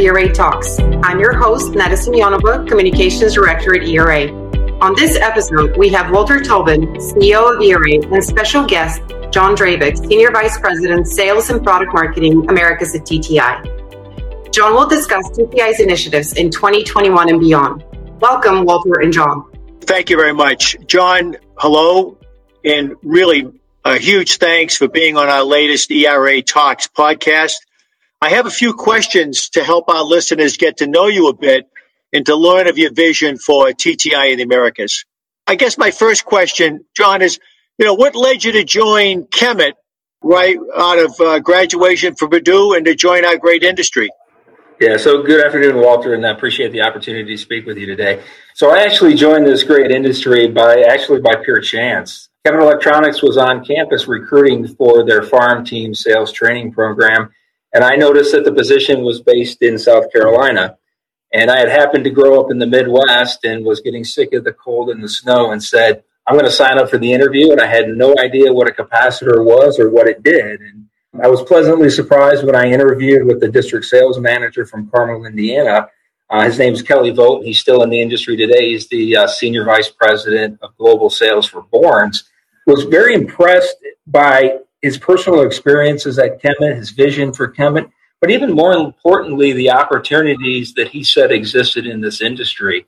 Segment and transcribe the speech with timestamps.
[0.00, 0.78] ERA Talks.
[1.02, 4.30] I'm your host, Nada Simeonova, Communications Director at ERA.
[4.80, 9.98] On this episode, we have Walter Tobin, CEO of ERA, and special guest, John Drabik,
[9.98, 14.52] Senior Vice President, Sales and Product Marketing, Americas at TTI.
[14.52, 17.84] John will discuss TTI's initiatives in 2021 and beyond.
[18.20, 19.50] Welcome, Walter and John.
[19.82, 20.76] Thank you very much.
[20.86, 22.18] John, hello,
[22.64, 23.52] and really
[23.84, 27.54] a huge thanks for being on our latest ERA Talks podcast.
[28.20, 31.66] I have a few questions to help our listeners get to know you a bit
[32.12, 35.04] and to learn of your vision for TTI in the Americas.
[35.46, 37.38] I guess my first question, John, is,
[37.78, 39.74] you know, what led you to join Kemet
[40.22, 44.10] right out of uh, graduation from Purdue and to join our great industry?
[44.80, 48.22] Yeah, so good afternoon, Walter, and I appreciate the opportunity to speak with you today.
[48.54, 52.28] So I actually joined this great industry by actually by pure chance.
[52.44, 57.30] Kemet Electronics was on campus recruiting for their farm team sales training program,
[57.72, 60.78] and I noticed that the position was based in South Carolina.
[61.32, 64.44] And I had happened to grow up in the Midwest and was getting sick of
[64.44, 67.52] the cold and the snow and said, I'm going to sign up for the interview.
[67.52, 70.60] And I had no idea what a capacitor was or what it did.
[70.60, 70.86] And
[71.22, 75.88] I was pleasantly surprised when I interviewed with the district sales manager from Carmel, Indiana.
[76.30, 77.44] Uh, his name is Kelly Vogt.
[77.44, 78.70] He's still in the industry today.
[78.70, 82.24] He's the uh, senior vice president of global sales for Bourns.
[82.66, 87.90] Was very impressed by his personal experiences at Kemet, his vision for Kemet,
[88.20, 92.86] but even more importantly, the opportunities that he said existed in this industry.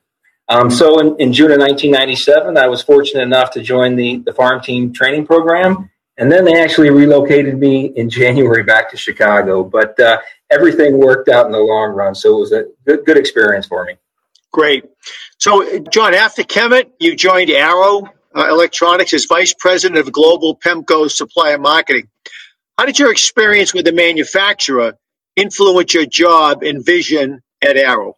[0.48, 4.32] Um, so in, in, June of 1997, I was fortunate enough to join the, the
[4.32, 5.90] farm team training program.
[6.16, 9.62] And then they actually relocated me in January back to Chicago.
[9.62, 10.18] But uh,
[10.50, 12.16] everything worked out in the long run.
[12.16, 13.94] So it was a good, good experience for me.
[14.52, 14.84] Great.
[15.38, 21.10] So, John, after Kemet, you joined Arrow Uh, Electronics as Vice President of Global PEMCO
[21.10, 22.08] Supplier Marketing.
[22.78, 24.96] How did your experience with the manufacturer
[25.34, 28.16] influence your job and vision at Arrow?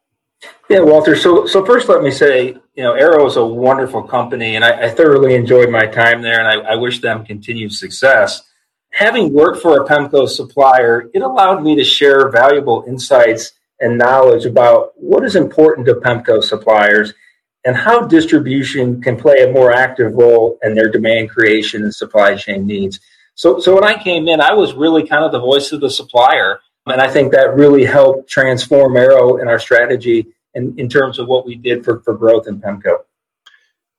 [0.68, 1.16] Yeah, Walter.
[1.16, 4.86] So, so first, let me say, you know, Arrow is a wonderful company, and I,
[4.86, 8.42] I thoroughly enjoyed my time there, and I, I, wish them continued success.
[8.90, 14.44] Having worked for a PEMCO supplier, it allowed me to share valuable insights and knowledge
[14.44, 17.14] about what is important to PEMCO suppliers
[17.64, 22.34] and how distribution can play a more active role in their demand creation and supply
[22.34, 23.00] chain needs.
[23.34, 25.90] So, so when I came in, I was really kind of the voice of the
[25.90, 31.18] supplier and I think that really helped transform Arrow in our strategy in, in terms
[31.18, 32.98] of what we did for, for growth in PEMCO.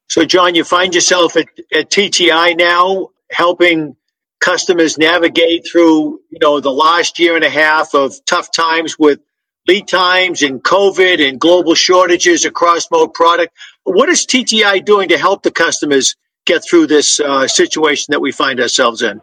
[0.10, 3.96] So, John, you find yourself at, at TTI now helping
[4.40, 9.20] customers navigate through, you know, the last year and a half of tough times with
[9.68, 13.56] lead times and COVID and global shortages across most product.
[13.84, 16.16] What is TTI doing to help the customers
[16.46, 19.22] get through this uh, situation that we find ourselves in?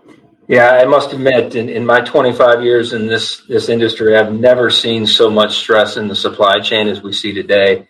[0.48, 4.68] Yeah, I must admit, in, in my 25 years in this this industry, I've never
[4.68, 7.86] seen so much stress in the supply chain as we see today.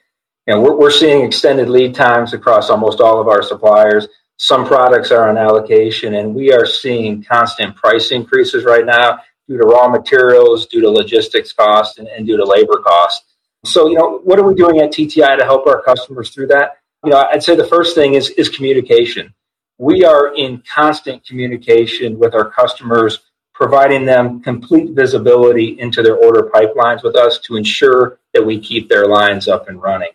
[0.46, 4.08] And we're, we're seeing extended lead times across almost all of our suppliers.
[4.36, 9.58] Some products are on allocation, and we are seeing constant price increases right now due
[9.58, 13.34] to raw materials, due to logistics costs, and, and due to labor costs.
[13.66, 16.78] So, you know, what are we doing at TTI to help our customers through that?
[17.04, 19.34] You know, I'd say the first thing is is communication
[19.80, 23.20] we are in constant communication with our customers,
[23.54, 28.90] providing them complete visibility into their order pipelines with us to ensure that we keep
[28.90, 30.10] their lines up and running.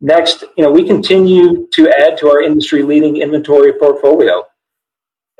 [0.00, 4.44] Next, you know, we continue to add to our industry leading inventory portfolio.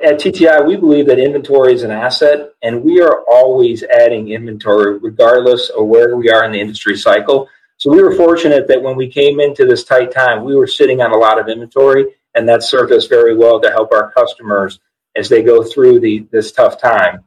[0.01, 4.97] At TTI, we believe that inventory is an asset and we are always adding inventory
[4.97, 7.49] regardless of where we are in the industry cycle.
[7.75, 11.01] So we were fortunate that when we came into this tight time, we were sitting
[11.01, 14.79] on a lot of inventory and that served us very well to help our customers
[15.17, 17.25] as they go through the, this tough time.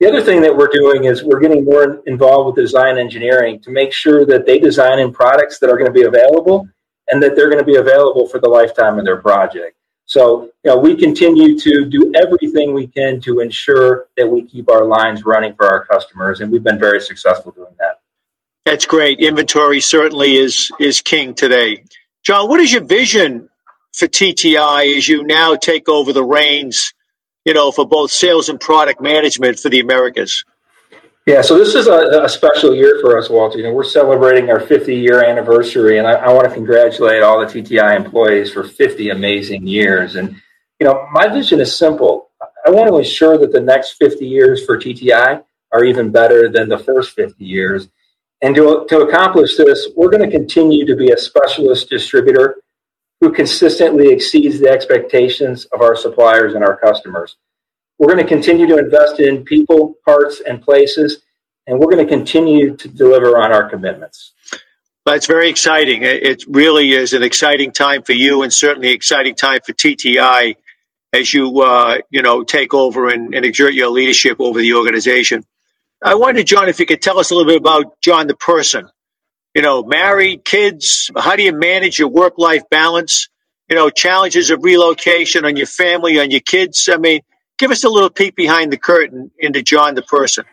[0.00, 3.70] The other thing that we're doing is we're getting more involved with design engineering to
[3.70, 6.66] make sure that they design in products that are going to be available
[7.08, 9.76] and that they're going to be available for the lifetime of their project.
[10.14, 14.70] So, you know, we continue to do everything we can to ensure that we keep
[14.70, 17.98] our lines running for our customers, and we've been very successful doing that.
[18.64, 19.18] That's great.
[19.18, 21.82] Inventory certainly is is king today.
[22.22, 23.48] John, what is your vision
[23.92, 26.94] for TTI as you now take over the reins,
[27.44, 30.44] you know, for both sales and product management for the Americas?
[31.26, 33.56] Yeah, so this is a, a, special year for us, Walter.
[33.56, 37.40] You know, we're celebrating our 50 year anniversary, and I, I want to congratulate all
[37.40, 40.16] the TTI employees for 50 amazing years.
[40.16, 40.36] And,
[40.78, 42.30] you know, my vision is simple.
[42.66, 45.42] I want to ensure that the next 50 years for TTI
[45.72, 47.88] are even better than the first 50 years.
[48.42, 52.56] And to, to accomplish this, we're going to continue to be a specialist distributor
[53.22, 57.36] who consistently exceeds the expectations of our suppliers and our customers.
[57.98, 61.22] We're going to continue to invest in people, parts, and places
[61.66, 64.32] and we're going to continue to deliver on our commitments.
[65.06, 66.02] That's very exciting.
[66.02, 70.56] It really is an exciting time for you, and certainly exciting time for TTI
[71.12, 75.44] as you uh, you know take over and, and, exert your leadership over the organization.
[76.02, 78.88] I wondered, John, if you could tell us a little bit about John the person.
[79.54, 81.10] You know, married, kids.
[81.16, 83.28] How do you manage your work life balance?
[83.68, 86.88] You know, challenges of relocation on your family, on your kids.
[86.90, 87.20] I mean,
[87.58, 90.44] give us a little peek behind the curtain into John the person.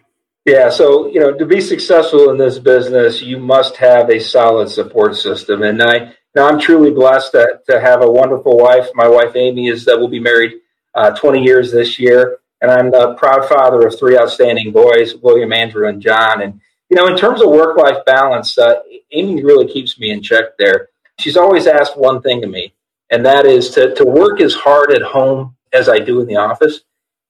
[0.46, 4.70] Yeah, so you know, to be successful in this business, you must have a solid
[4.70, 8.88] support system, and I now I'm truly blessed to, to have a wonderful wife.
[8.96, 10.54] My wife Amy is that will be married
[10.96, 15.54] uh, 20 years this year, and I'm the proud father of three outstanding boys, William,
[15.54, 16.42] Andrew, and John.
[16.42, 16.60] And
[16.90, 18.82] you know, in terms of work life balance, uh,
[19.12, 20.90] Amy really keeps me in check there.
[21.20, 22.74] She's always asked one thing of me,
[23.12, 26.38] and that is to to work as hard at home as I do in the
[26.38, 26.82] office.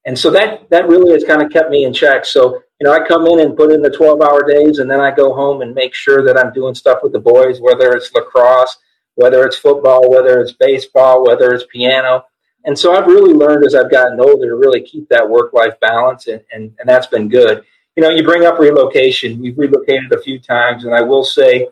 [0.04, 2.24] And so that that really has kind of kept me in check.
[2.24, 5.00] So you know, I come in and put in the 12 hour days and then
[5.00, 8.12] I go home and make sure that I'm doing stuff with the boys, whether it's
[8.12, 8.76] lacrosse,
[9.14, 12.24] whether it's football, whether it's baseball, whether it's piano.
[12.64, 15.78] And so I've really learned as I've gotten older to really keep that work life
[15.80, 17.64] balance, and, and, and that's been good.
[17.96, 19.40] You know, you bring up relocation.
[19.40, 21.68] We've relocated a few times, and I will say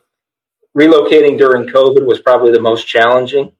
[0.77, 3.53] relocating during COVID was probably the most challenging.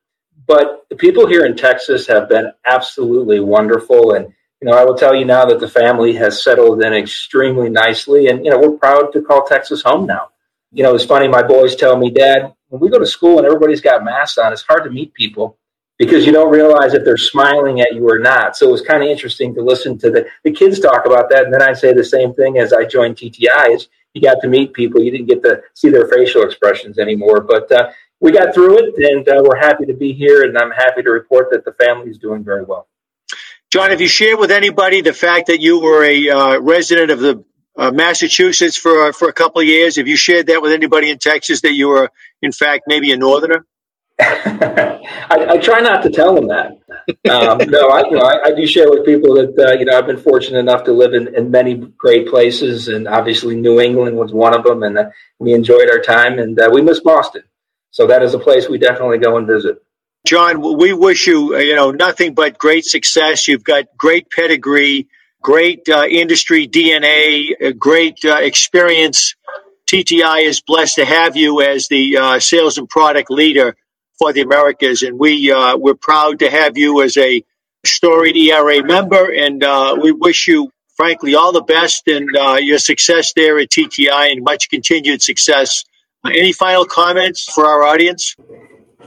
[0.47, 4.15] But the people here in Texas have been absolutely wonderful.
[4.15, 7.71] And you know, I will tell you now that the family has settled in extremely
[7.71, 10.29] nicely, and you know, we're proud to call Texas home now.
[10.71, 11.29] You know, it's funny.
[11.29, 14.53] My boys tell me, Dad, when we go to school and everybody's got masks on,
[14.53, 15.59] it's hard to meet people
[15.99, 18.55] because you don't realize if they're smiling at you or not.
[18.57, 21.45] So it was kind of interesting to listen to the, the kids talk about that,
[21.45, 23.75] and then I say the same thing as I joined TTI.
[23.75, 27.41] Is you got to meet people, you didn't get to see their facial expressions anymore,
[27.41, 27.71] but.
[27.73, 27.91] Uh,
[28.23, 30.43] we got through it, and uh, we're happy to be here.
[30.43, 32.87] And I'm happy to report that the family is doing very well.
[33.71, 37.21] John, have you shared with anybody the fact that you were a uh, resident of
[37.21, 37.45] the
[37.79, 39.95] uh, Massachusetts for uh, for a couple of years?
[39.95, 42.11] Have you shared that with anybody in Texas that you were,
[42.43, 43.65] in fact, maybe a northerner?
[44.21, 44.99] I,
[45.31, 46.73] I, try not to tell them that.
[47.31, 49.97] Um, no, I, you know, I, I, do share with people that uh, you know
[49.97, 54.17] I've been fortunate enough to live in, in, many great places, and obviously New England
[54.17, 57.45] was one of them, and uh, we enjoyed our time, and uh, we miss Boston.
[57.93, 59.81] So that is a place we definitely go and visit.
[60.27, 63.49] John, we wish you, uh, you know, nothing but great success.
[63.49, 65.09] You've got great pedigree,
[65.41, 69.35] great uh, industry DNA, great uh, experience.
[69.87, 73.77] TTI is blessed to have you as the uh, sales and product leader
[74.19, 77.43] for the Americas, and we uh, we're proud to have you as a
[77.85, 82.29] storied ERA member, and uh, we wish you, frankly, all the best and
[82.63, 85.85] your success there at TTI, and much continued success.
[86.27, 88.37] Any final comments for our audience?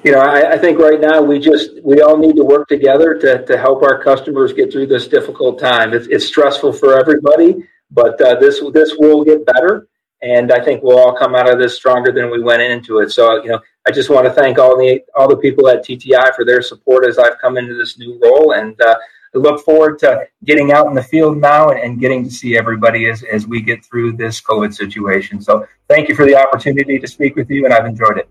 [0.03, 3.15] You know, I, I, think right now we just we all need to work together
[3.19, 5.93] to, to help our customers get through this difficult time.
[5.93, 9.87] It's, it's stressful for everybody, but uh, this this will get better,
[10.21, 13.11] and I think we'll all come out of this stronger than we went into it.
[13.11, 16.35] So, you know, I just want to thank all the all the people at TTI
[16.35, 18.95] for their support as I've come into this new role, and uh,
[19.35, 22.57] I look forward to getting out in the field now and, and getting to see
[22.57, 25.41] everybody as as we get through this COVID situation.
[25.41, 28.27] So, thank you for the opportunity to speak with you, and I've enjoyed it.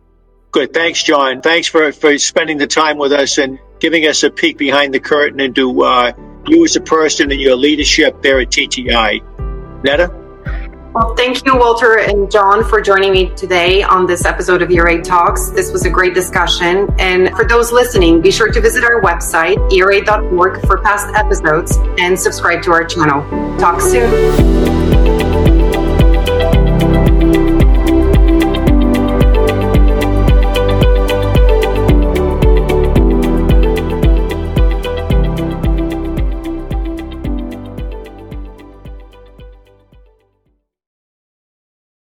[0.53, 0.75] Good.
[0.75, 1.41] Thanks, John.
[1.41, 5.01] Thanks for, for spending the time with us and giving us a peek behind the
[5.01, 6.13] curtain into uh,
[6.47, 9.83] you as a person and your leadership there at TTI.
[9.83, 10.19] Netta?
[10.95, 15.01] Well, thank you, Walter and John, for joining me today on this episode of ERA
[15.01, 15.49] Talks.
[15.49, 16.87] This was a great discussion.
[16.99, 22.19] And for those listening, be sure to visit our website, era.org, for past episodes and
[22.19, 23.23] subscribe to our channel.
[23.59, 25.62] Talk soon.